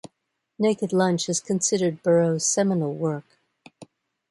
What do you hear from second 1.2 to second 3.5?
is considered Burroughs' seminal work.